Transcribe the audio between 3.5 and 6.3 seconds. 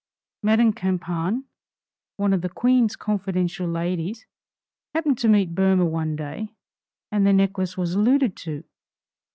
ladies, happened to meet Boehmer one